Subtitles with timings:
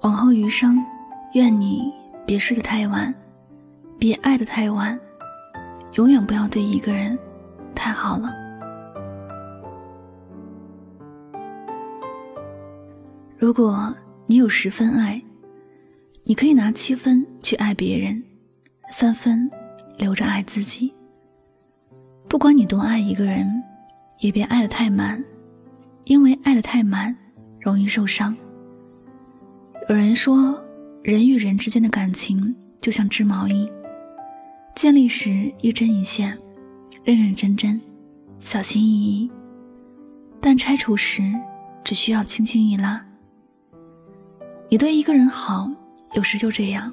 [0.00, 0.84] 往后余生，
[1.34, 1.92] 愿你
[2.24, 3.12] 别睡得太晚，
[3.98, 4.98] 别爱得太晚，
[5.94, 7.18] 永远不要对一个人
[7.74, 8.32] 太好了。
[13.36, 13.94] 如果
[14.26, 15.20] 你有十分爱，
[16.24, 18.22] 你可以拿七分去爱别人，
[18.90, 19.50] 三分
[19.96, 20.94] 留着爱自己。
[22.28, 23.46] 不管你多爱一个人，
[24.20, 25.22] 也别爱得太满，
[26.04, 27.16] 因为爱得太满
[27.60, 28.36] 容易受伤。
[29.88, 30.62] 有人说，
[31.02, 33.66] 人与人之间的感情就像织毛衣，
[34.74, 36.36] 建立时一针一线，
[37.04, 37.80] 认认真真，
[38.38, 39.30] 小心翼翼；
[40.42, 41.22] 但拆除时
[41.82, 43.02] 只需要轻轻一拉。
[44.68, 45.70] 你对一个人好，
[46.12, 46.92] 有时就这样，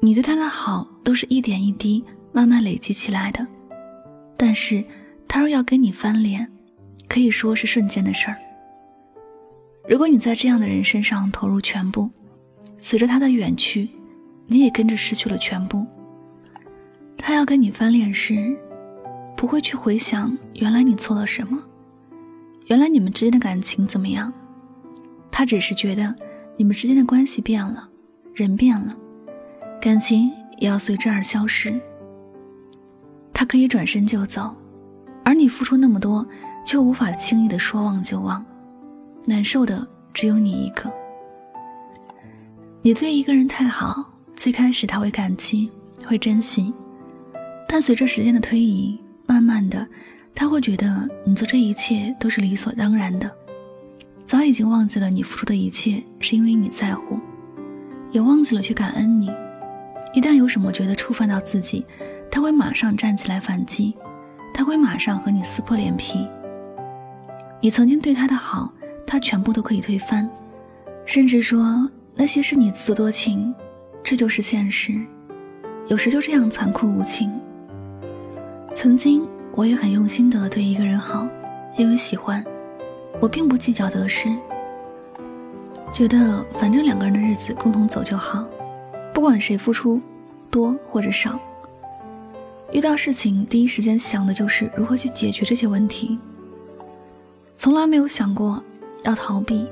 [0.00, 3.46] 你对他的好都是一点一滴慢慢累积起来的，
[4.36, 4.84] 但是
[5.28, 6.50] 他若要跟你翻脸，
[7.08, 8.36] 可以说是瞬间的事儿。
[9.88, 12.08] 如果你在这样的人身上投入全部，
[12.78, 13.88] 随着他的远去，
[14.46, 15.84] 你也跟着失去了全部。
[17.18, 18.56] 他要跟你翻脸时，
[19.36, 21.60] 不会去回想原来你做了什么，
[22.66, 24.32] 原来你们之间的感情怎么样，
[25.30, 26.14] 他只是觉得
[26.56, 27.88] 你们之间的关系变了，
[28.34, 28.96] 人变了，
[29.80, 31.74] 感情也要随之而消失。
[33.32, 34.54] 他可以转身就走，
[35.24, 36.24] 而你付出那么多，
[36.64, 38.44] 却无法轻易的说忘就忘。
[39.24, 40.90] 难受的只有你一个。
[42.82, 45.70] 你对一个人太好，最开始他会感激，
[46.04, 46.72] 会珍惜，
[47.68, 49.86] 但随着时间的推移，慢慢的，
[50.34, 53.30] 他会觉得你做这一切都是理所当然的，
[54.26, 57.20] 早已经忘记了你付出的一切是因为你在乎，
[58.10, 59.30] 也忘记了去感恩你。
[60.12, 61.86] 一旦有什么觉得触犯到自己，
[62.30, 63.94] 他会马上站起来反击，
[64.52, 66.26] 他会马上和你撕破脸皮。
[67.60, 68.72] 你曾经对他的好。
[69.12, 70.26] 他全部都可以推翻，
[71.04, 73.54] 甚至说那些是你自作多情，
[74.02, 74.98] 这就是现实。
[75.86, 77.30] 有时就这样残酷无情。
[78.74, 81.28] 曾经我也很用心的对一个人好，
[81.76, 82.42] 因为喜欢，
[83.20, 84.34] 我并不计较得失，
[85.92, 88.42] 觉得反正两个人的日子共同走就好，
[89.12, 90.00] 不管谁付出
[90.50, 91.38] 多或者少。
[92.72, 96.18] 遇到事情第一时间想的就是如何去解决这些问题，
[97.58, 98.64] 从来没有想过。
[99.02, 99.66] 要逃避，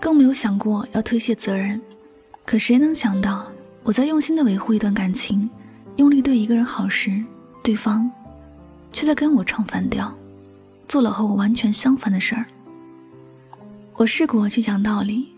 [0.00, 1.80] 更没有想过要推卸责任。
[2.44, 3.46] 可谁能想到，
[3.82, 5.48] 我在用心的维护一段感情，
[5.96, 7.22] 用力对一个人好时，
[7.62, 8.10] 对方
[8.92, 10.12] 却在跟我唱反调，
[10.88, 12.44] 做了和我完全相反的事儿。
[13.94, 15.28] 我试过去讲道理，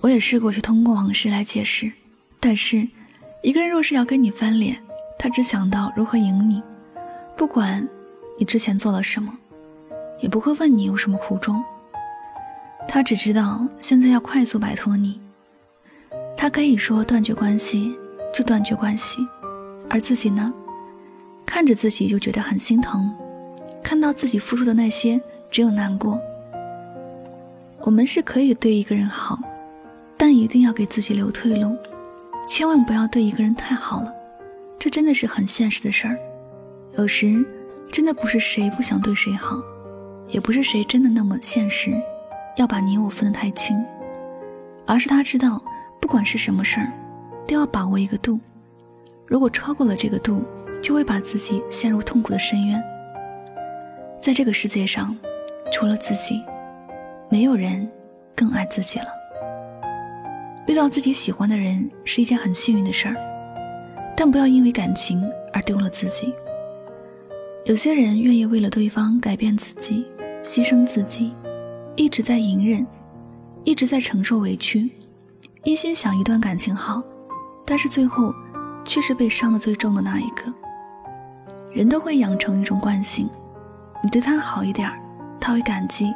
[0.00, 1.90] 我也试过去通过往事来解释，
[2.40, 2.86] 但是，
[3.42, 4.76] 一个人若是要跟你翻脸，
[5.18, 6.62] 他只想到如何赢你，
[7.36, 7.86] 不管
[8.38, 9.32] 你之前做了什么，
[10.20, 11.62] 也不会问你有什么苦衷。
[12.88, 15.20] 他只知道现在要快速摆脱你。
[16.36, 17.94] 他可以说断绝关系
[18.32, 19.20] 就断绝关系，
[19.90, 20.52] 而自己呢，
[21.44, 23.12] 看着自己就觉得很心疼，
[23.82, 26.18] 看到自己付出的那些只有难过。
[27.80, 29.38] 我们是可以对一个人好，
[30.16, 31.76] 但一定要给自己留退路，
[32.48, 34.12] 千万不要对一个人太好了，
[34.78, 36.18] 这真的是很现实的事儿。
[36.96, 37.44] 有时
[37.92, 39.56] 真的不是谁不想对谁好，
[40.28, 41.92] 也不是谁真的那么现实。
[42.58, 43.80] 要把你我分得太清，
[44.84, 45.62] 而是他知道，
[46.00, 46.90] 不管是什么事儿，
[47.46, 48.38] 都要把握一个度。
[49.26, 50.42] 如果超过了这个度，
[50.82, 52.82] 就会把自己陷入痛苦的深渊。
[54.20, 55.16] 在这个世界上，
[55.72, 56.42] 除了自己，
[57.28, 57.88] 没有人
[58.34, 59.06] 更爱自己了。
[60.66, 63.14] 遇到自己喜欢的人是一件很幸运的事儿，
[64.16, 66.34] 但不要因为感情而丢了自己。
[67.66, 70.04] 有些人愿意为了对方改变自己，
[70.42, 71.32] 牺牲自己。
[71.98, 72.86] 一直在隐忍，
[73.64, 74.88] 一直在承受委屈，
[75.64, 77.02] 一心想一段感情好，
[77.66, 78.32] 但是最后
[78.84, 80.44] 却是被伤的最重的那一个。
[81.72, 83.28] 人都会养成一种惯性，
[84.00, 84.88] 你对他好一点
[85.40, 86.12] 他会感激；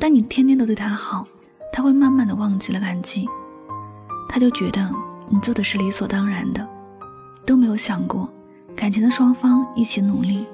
[0.00, 1.26] 但你天天都对他好，
[1.70, 3.28] 他会慢慢的忘记了感激，
[4.30, 4.90] 他就觉得
[5.28, 6.66] 你做的是理所当然的，
[7.44, 8.26] 都没有想过，
[8.74, 10.46] 感情的双方一起努力，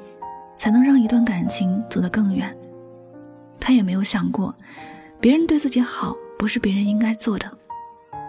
[0.56, 2.52] 才能让一段感情走得更远。
[3.60, 4.54] 他也没有想过，
[5.20, 7.50] 别人对自己好不是别人应该做的。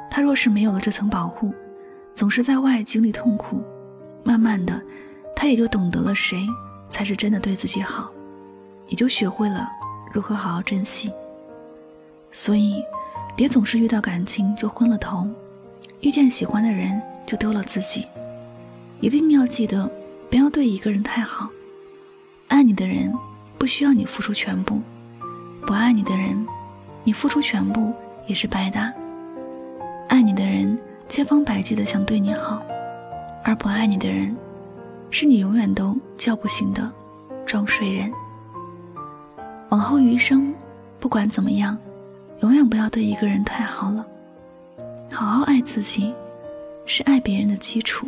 [0.10, 1.54] 他若是没有了这层保护，
[2.14, 3.64] 总是在外经历痛苦，
[4.24, 4.80] 慢慢的，
[5.36, 6.46] 他也就懂得了谁
[6.90, 8.12] 才是真的对自己好，
[8.88, 9.70] 也就学会了
[10.12, 11.10] 如何好好珍惜。
[12.34, 12.84] 所以，
[13.36, 15.26] 别总是遇到感情就昏了头，
[16.02, 18.06] 遇见喜欢的人就丢了自己。
[19.00, 19.90] 一定要记得，
[20.30, 21.50] 不要对一个人太好。
[22.50, 23.14] 爱你的人
[23.58, 24.82] 不需要你付出全部。
[25.66, 26.46] 不爱你的人，
[27.04, 27.94] 你付出全部
[28.28, 28.92] 也是白搭。
[30.10, 30.78] 爱你的人
[31.08, 32.62] 千方百计的想对你好，
[33.44, 34.36] 而不爱你的人，
[35.10, 36.92] 是你永远都叫不醒的
[37.46, 38.12] 装睡人。
[39.70, 40.54] 往后余生，
[41.00, 41.78] 不管怎么样，
[42.42, 44.06] 永远不要对一个人太好了。
[45.10, 46.14] 好好爱自己，
[46.86, 48.08] 是爱别人的基础。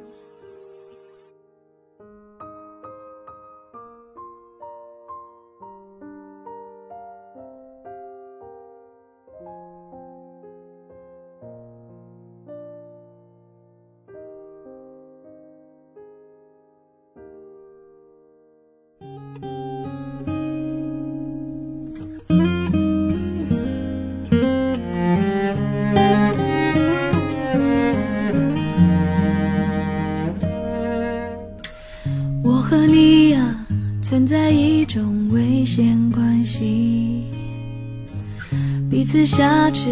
[39.31, 39.87] 彼此挟持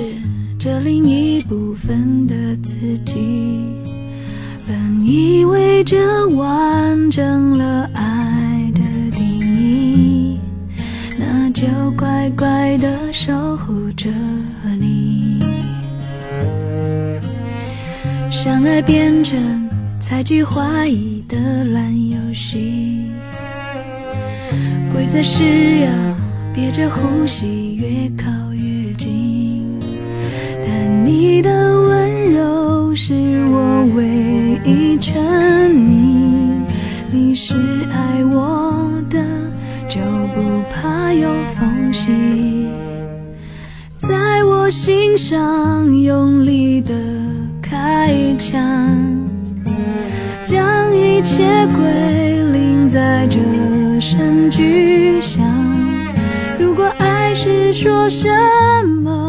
[0.60, 2.76] 着另一部分的自
[3.06, 3.16] 己。
[4.68, 8.82] 本以为这完整了爱的
[9.18, 10.38] 定义，
[11.18, 11.66] 那就
[11.98, 14.10] 乖乖的守护着
[14.78, 15.42] 你。
[18.30, 19.70] 相爱变成
[20.02, 23.10] 猜忌怀疑的烂游戏。
[24.92, 25.92] 规则是要
[26.54, 28.30] 憋着呼吸，越靠
[33.02, 33.14] 是
[33.46, 35.24] 我唯一沉
[35.72, 36.66] 溺，
[37.10, 37.56] 你是
[37.94, 39.24] 爱我的，
[39.88, 40.02] 就
[40.34, 42.68] 不怕有缝隙。
[43.98, 46.94] 在我心上用力的
[47.62, 48.60] 开枪，
[50.50, 53.40] 让一切归零在这。
[54.02, 55.46] 声巨响。
[56.60, 58.30] 如果爱是说什
[59.04, 59.29] 么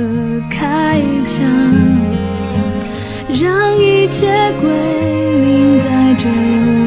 [3.27, 4.27] 让一切
[4.61, 4.69] 归
[5.41, 5.85] 零，在
[6.17, 6.27] 这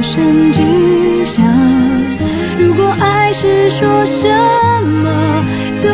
[0.03, 1.45] 声巨响。
[2.59, 4.29] 如果爱是说什
[4.85, 5.45] 么
[5.83, 5.89] 都